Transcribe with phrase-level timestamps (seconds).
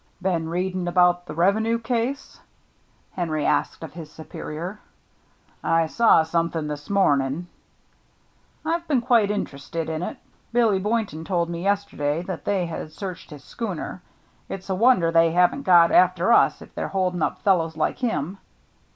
[0.23, 2.39] "Been reading about the revenue case?
[2.73, 4.79] *' Henry asked of his superior."
[5.79, 7.45] I saw something this morning/*
[8.65, 10.17] "Tve been quite interested in it.
[10.51, 14.01] Billy Boynton told me yesterday that they had searched his schooner.
[14.49, 17.99] It's a wonder they haven't got after us if they're holding up fel lows like
[17.99, 18.39] him.